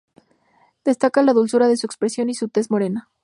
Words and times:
Destaca 0.83 1.21
la 1.21 1.31
dulzura 1.31 1.67
de 1.67 1.77
su 1.77 1.85
expresión 1.85 2.27
y 2.31 2.33
su 2.33 2.49
tez 2.49 2.71
morena. 2.71 3.11